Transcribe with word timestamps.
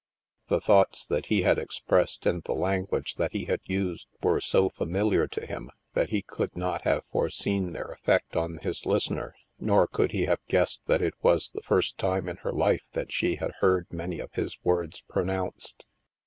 The 0.47 0.59
thoughts 0.59 1.05
that 1.05 1.27
he 1.27 1.43
had 1.43 1.59
expressed 1.59 2.25
and 2.25 2.41
the 2.41 2.55
language 2.55 3.17
that 3.17 3.33
he 3.33 3.45
had 3.45 3.59
used 3.65 4.07
were 4.23 4.41
so 4.41 4.67
familiar 4.69 5.27
to 5.27 5.45
him 5.45 5.69
that 5.93 6.09
he 6.09 6.23
could 6.23 6.55
not 6.55 6.81
have 6.85 7.05
foreseen 7.11 7.73
their 7.73 7.89
effect 7.91 8.35
on 8.35 8.57
his 8.63 8.87
listener, 8.87 9.35
nor 9.59 9.85
could 9.85 10.11
he 10.11 10.25
have 10.25 10.43
guessed 10.47 10.81
that 10.87 11.03
it 11.03 11.13
was 11.21 11.51
the 11.51 11.61
first 11.61 11.99
time 11.99 12.27
in 12.27 12.37
her 12.37 12.51
life 12.51 12.87
that 12.93 13.11
she 13.13 13.35
had 13.35 13.51
heard 13.59 13.93
many 13.93 14.17
of 14.19 14.33
his 14.33 14.57
words 14.63 15.03
pro 15.07 15.21
nounced. 15.23 15.81